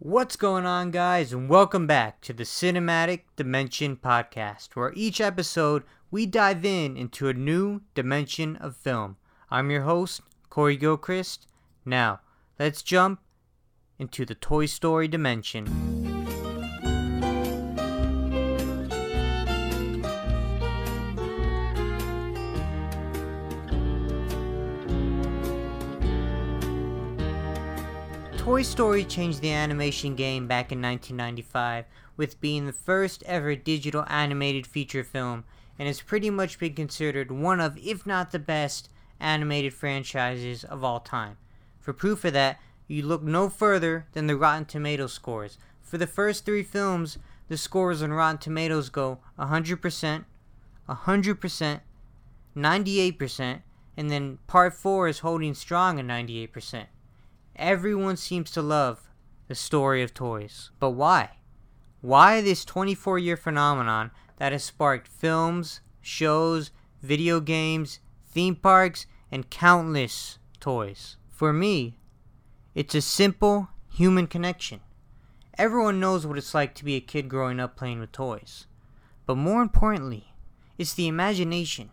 [0.00, 5.82] What's going on, guys, and welcome back to the Cinematic Dimension Podcast, where each episode
[6.08, 9.16] we dive in into a new dimension of film.
[9.50, 11.48] I'm your host, Cory Gilchrist.
[11.84, 12.20] Now,
[12.60, 13.18] let's jump
[13.98, 16.17] into the Toy Story dimension.
[28.48, 31.84] Toy Story changed the animation game back in 1995
[32.16, 35.44] with being the first ever digital animated feature film
[35.78, 38.88] and has pretty much been considered one of, if not the best,
[39.20, 41.36] animated franchises of all time.
[41.78, 45.58] For proof of that, you look no further than the Rotten Tomatoes scores.
[45.82, 47.18] For the first three films,
[47.48, 50.24] the scores on Rotten Tomatoes go 100%,
[50.88, 51.80] 100%,
[52.56, 53.62] 98%,
[53.98, 56.86] and then part 4 is holding strong at 98%.
[57.58, 59.10] Everyone seems to love
[59.48, 60.70] the story of toys.
[60.78, 61.30] But why?
[62.00, 66.70] Why this 24 year phenomenon that has sparked films, shows,
[67.02, 67.98] video games,
[68.30, 71.16] theme parks, and countless toys?
[71.28, 71.98] For me,
[72.76, 74.80] it's a simple human connection.
[75.58, 78.66] Everyone knows what it's like to be a kid growing up playing with toys.
[79.26, 80.32] But more importantly,
[80.78, 81.90] it's the imagination.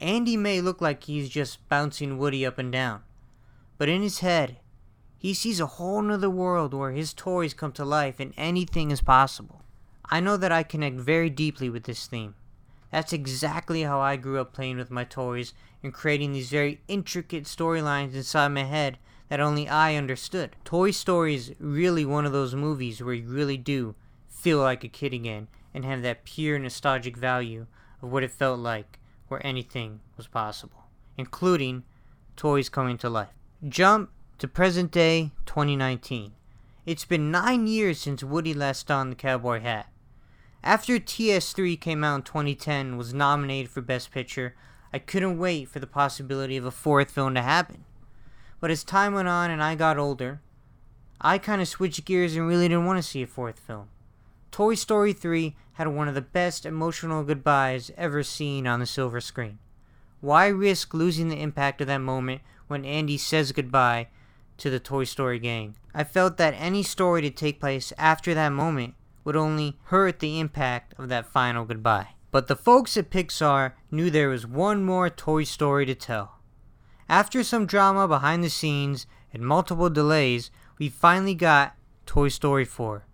[0.00, 3.02] Andy may look like he's just bouncing Woody up and down,
[3.78, 4.58] but in his head,
[5.20, 9.02] he sees a whole nother world where his toys come to life and anything is
[9.02, 9.62] possible.
[10.06, 12.34] I know that I connect very deeply with this theme.
[12.90, 17.44] That's exactly how I grew up playing with my toys and creating these very intricate
[17.44, 18.96] storylines inside my head
[19.28, 20.56] that only I understood.
[20.64, 23.94] Toy Story is really one of those movies where you really do
[24.26, 27.66] feel like a kid again and have that pure nostalgic value
[28.00, 28.98] of what it felt like
[29.28, 30.86] where anything was possible,
[31.18, 31.84] including
[32.36, 33.34] toys coming to life.
[33.68, 34.08] Jump
[34.40, 36.32] to present day 2019.
[36.86, 39.92] It's been nine years since Woody last donned the cowboy hat.
[40.64, 44.54] After TS3 came out in 2010 and was nominated for Best Picture,
[44.94, 47.84] I couldn't wait for the possibility of a fourth film to happen.
[48.60, 50.40] But as time went on and I got older,
[51.20, 53.90] I kind of switched gears and really didn't want to see a fourth film.
[54.50, 59.20] Toy Story 3 had one of the best emotional goodbyes ever seen on the silver
[59.20, 59.58] screen.
[60.22, 64.08] Why risk losing the impact of that moment when Andy says goodbye
[64.60, 65.76] to the Toy Story gang.
[65.94, 68.94] I felt that any story to take place after that moment
[69.24, 72.08] would only hurt the impact of that final goodbye.
[72.30, 76.38] But the folks at Pixar knew there was one more Toy Story to tell.
[77.08, 81.74] After some drama behind the scenes and multiple delays, we finally got
[82.06, 83.04] Toy Story 4,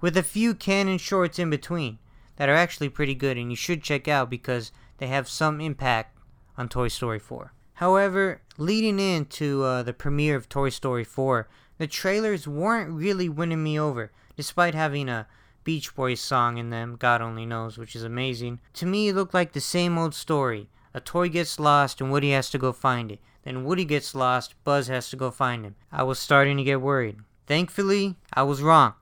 [0.00, 1.98] with a few canon shorts in between
[2.36, 6.18] that are actually pretty good and you should check out because they have some impact
[6.58, 7.52] on Toy Story 4.
[7.76, 13.62] However, leading into uh, the premiere of Toy Story 4, the trailers weren't really winning
[13.62, 15.26] me over, despite having a
[15.62, 18.60] Beach Boys song in them, God only knows, which is amazing.
[18.74, 20.70] To me, it looked like the same old story.
[20.94, 23.20] A toy gets lost and Woody has to go find it.
[23.42, 25.74] Then Woody gets lost, Buzz has to go find him.
[25.92, 27.18] I was starting to get worried.
[27.46, 28.94] Thankfully, I was wrong.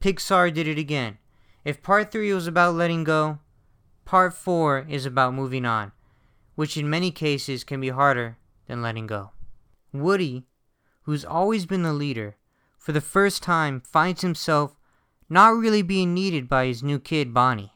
[0.00, 1.18] Pixar did it again.
[1.62, 3.40] If part 3 was about letting go,
[4.06, 5.92] part 4 is about moving on
[6.54, 8.36] which in many cases can be harder
[8.66, 9.30] than letting go.
[9.92, 10.44] Woody,
[11.02, 12.36] who's always been the leader,
[12.78, 14.78] for the first time finds himself
[15.28, 17.72] not really being needed by his new kid Bonnie,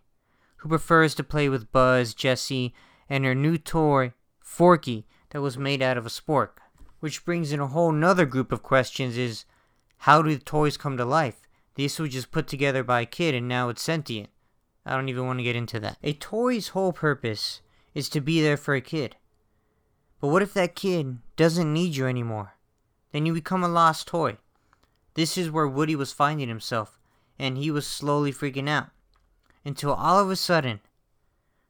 [0.58, 2.74] who prefers to play with Buzz, Jessie,
[3.08, 6.58] and her new toy, Forky, that was made out of a spork.
[7.00, 9.44] Which brings in a whole nother group of questions is
[9.98, 11.42] how do the toys come to life?
[11.74, 14.28] This was just put together by a kid and now it's sentient.
[14.84, 15.98] I don't even want to get into that.
[16.02, 17.60] A toy's whole purpose
[17.96, 19.16] is to be there for a kid.
[20.20, 22.52] But what if that kid doesn't need you anymore?
[23.10, 24.36] Then you become a lost toy.
[25.14, 26.98] This is where Woody was finding himself,
[27.38, 28.88] and he was slowly freaking out.
[29.64, 30.80] Until all of a sudden,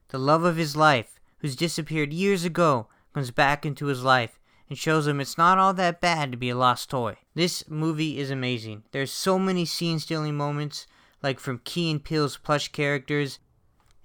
[0.08, 4.76] the love of his life, who's disappeared years ago, comes back into his life and
[4.76, 7.18] shows him it's not all that bad to be a lost toy.
[7.36, 8.82] This movie is amazing.
[8.90, 10.88] There's so many scene stealing moments,
[11.22, 13.38] like from Key and Peele's plush characters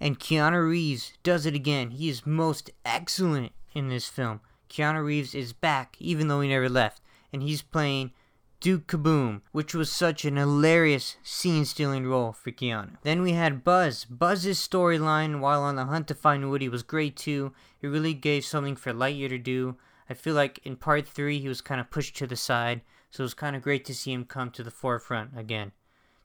[0.01, 1.91] and Keanu Reeves does it again.
[1.91, 4.41] He is most excellent in this film.
[4.67, 7.01] Keanu Reeves is back, even though he never left,
[7.31, 8.11] and he's playing
[8.59, 12.97] Duke Kaboom, which was such an hilarious scene stealing role for Keanu.
[13.03, 14.05] Then we had Buzz.
[14.05, 17.53] Buzz's storyline while on the hunt to find Woody was great too.
[17.81, 19.77] It really gave something for Lightyear to do.
[20.09, 22.81] I feel like in part three he was kind of pushed to the side,
[23.11, 25.73] so it was kind of great to see him come to the forefront again.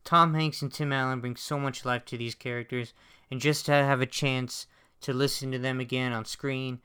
[0.07, 2.95] Tom Hanks and Tim Allen bring so much life to these characters,
[3.31, 4.67] and just to have a chance
[5.01, 6.81] to listen to them again on screen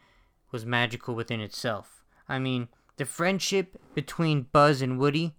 [0.51, 2.03] was magical within itself.
[2.27, 2.67] I mean,
[2.97, 5.35] the friendship between Buzz and Woody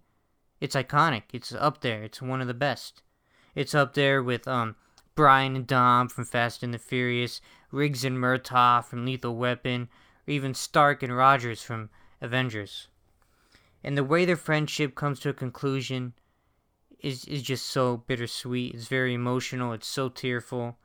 [0.63, 1.23] it's iconic.
[1.33, 2.03] It's up there.
[2.03, 3.03] It's one of the best.
[3.53, 4.77] It's up there with um
[5.13, 9.89] Brian and Dom from Fast and the Furious, Riggs and Murtaugh from Lethal Weapon,
[10.25, 11.89] or even Stark and Rogers from
[12.21, 12.87] Avengers.
[13.83, 16.13] And the way their friendship comes to a conclusion
[16.99, 18.73] is is just so bittersweet.
[18.73, 19.73] It's very emotional.
[19.73, 20.77] It's so tearful.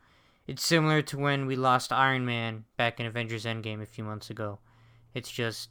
[0.48, 4.30] It's similar to when we lost Iron Man back in Avengers Endgame a few months
[4.30, 4.60] ago.
[5.12, 5.68] It's just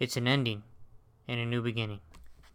[0.00, 0.64] it's an ending
[1.28, 2.00] and a new beginning.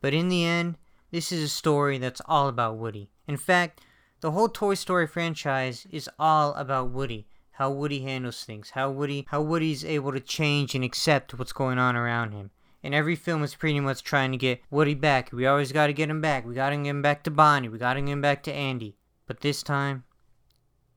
[0.01, 0.75] But in the end,
[1.11, 3.09] this is a story that's all about Woody.
[3.25, 3.79] In fact,
[4.19, 7.25] the whole Toy Story franchise is all about Woody.
[7.51, 11.77] How Woody handles things, how Woody how Woody's able to change and accept what's going
[11.77, 12.51] on around him.
[12.83, 15.31] And every film is pretty much trying to get Woody back.
[15.31, 16.45] We always got to get him back.
[16.45, 17.69] We got to get him back to Bonnie.
[17.69, 18.97] We got to get him back to Andy.
[19.25, 20.03] But this time,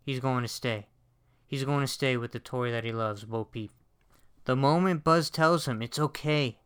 [0.02, 0.88] he's going to stay.
[1.46, 3.70] He's going to stay with the toy that he loves, Bo Peep.
[4.44, 6.58] The moment Buzz tells him it's okay,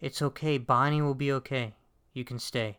[0.00, 1.74] it's okay, Bonnie will be okay.
[2.12, 2.78] You can stay.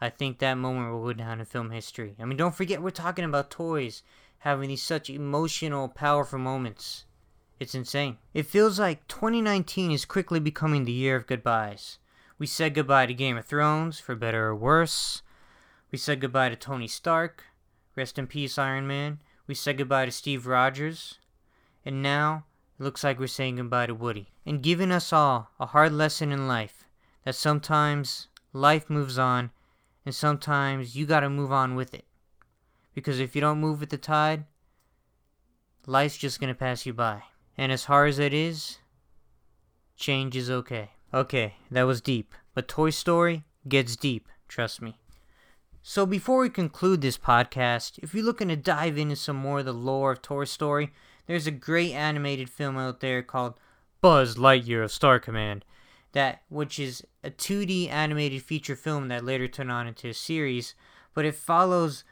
[0.00, 2.14] I think that moment will go down in film history.
[2.20, 4.02] I mean, don't forget we're talking about toys
[4.38, 7.06] having these such emotional, powerful moments.
[7.58, 8.18] It's insane.
[8.34, 11.98] It feels like 2019 is quickly becoming the year of goodbyes.
[12.38, 15.22] We said goodbye to Game of Thrones, for better or worse.
[15.90, 17.44] We said goodbye to Tony Stark.
[17.96, 19.20] Rest in peace, Iron Man.
[19.46, 21.18] We said goodbye to Steve Rogers.
[21.84, 22.44] And now,
[22.78, 24.28] it looks like we're saying goodbye to Woody.
[24.44, 26.84] And giving us all a hard lesson in life
[27.24, 29.50] that sometimes life moves on
[30.04, 32.04] and sometimes you gotta move on with it.
[32.94, 34.44] Because if you don't move with the tide,
[35.86, 37.22] life's just gonna pass you by.
[37.58, 38.78] And as hard as it is,
[39.96, 40.90] change is okay.
[41.12, 42.34] Okay, that was deep.
[42.54, 44.98] But Toy Story gets deep, trust me.
[45.88, 49.66] So before we conclude this podcast, if you're looking to dive into some more of
[49.66, 50.90] the lore of Toy Story,
[51.28, 53.54] there's a great animated film out there called
[54.00, 55.64] Buzz Lightyear of Star Command
[56.10, 60.74] that which is a 2D animated feature film that later turned on into a series,
[61.14, 62.02] but it follows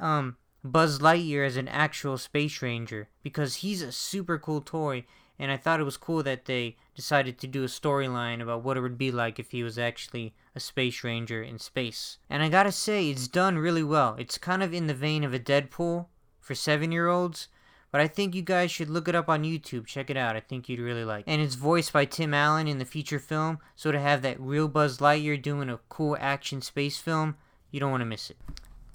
[0.00, 5.04] um, Buzz Lightyear as an actual space ranger because he's a super cool toy,
[5.38, 8.76] and I thought it was cool that they decided to do a storyline about what
[8.76, 12.18] it would be like if he was actually a space ranger in space.
[12.30, 14.16] And I gotta say, it's done really well.
[14.18, 16.06] It's kind of in the vein of a Deadpool
[16.40, 17.48] for seven year olds,
[17.90, 19.86] but I think you guys should look it up on YouTube.
[19.86, 20.36] Check it out.
[20.36, 21.26] I think you'd really like.
[21.26, 21.30] It.
[21.30, 24.68] And it's voiced by Tim Allen in the feature film, so to have that real
[24.68, 27.36] Buzz Lightyear doing a cool action space film,
[27.70, 28.36] you don't want to miss it.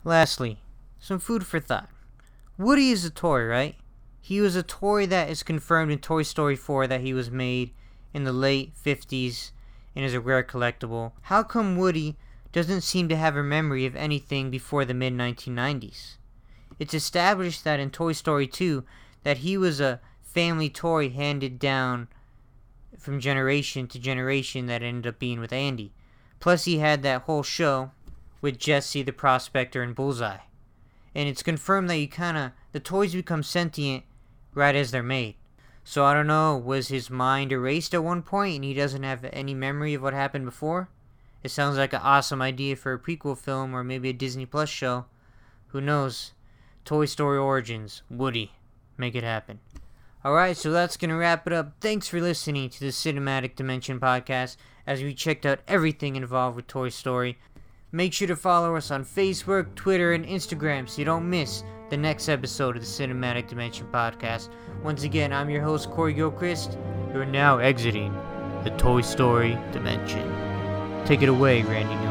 [0.04, 0.60] Lastly,
[1.00, 1.90] some food for thought.
[2.58, 3.76] Woody is a toy, right?
[4.22, 7.72] He was a toy that is confirmed in Toy Story 4 that he was made
[8.14, 9.52] in the late 50s
[9.96, 11.14] and is a rare collectible.
[11.24, 12.18] How come Woody
[12.52, 16.18] doesn't seem to have a memory of anything before the mid 1990s?
[16.80, 18.84] It's established that in Toy Story 2
[19.24, 22.08] that he was a family toy handed down
[22.98, 25.92] from generation to generation that ended up being with Andy.
[26.40, 27.92] Plus he had that whole show
[28.42, 30.38] with Jessie the Prospector and Bullseye.
[31.16, 34.04] And it's confirmed that you kinda the toys become sentient
[34.54, 35.36] right as they're made.
[35.84, 39.26] So I don't know, was his mind erased at one point and he doesn't have
[39.34, 40.90] any memory of what happened before?
[41.42, 44.70] It sounds like an awesome idea for a prequel film or maybe a Disney Plus
[44.70, 45.06] show.
[45.68, 46.34] Who knows?
[46.86, 48.54] Toy Story Origins, Woody.
[48.98, 49.60] Make it happen.
[50.26, 51.74] Alright, so that's going to wrap it up.
[51.80, 56.68] Thanks for listening to the Cinematic Dimension podcast as we checked out everything involved with
[56.68, 57.38] Toy Story.
[57.92, 61.98] Make sure to follow us on Facebook, Twitter, and Instagram so you don't miss the
[61.98, 64.50] next episode of the Cinematic Dimension podcast.
[64.84, 66.78] Once again, I'm your host, Cory Gilchrist.
[67.14, 68.14] You're now exiting
[68.64, 70.24] the Toy Story Dimension.
[71.06, 72.09] Take it away, Randy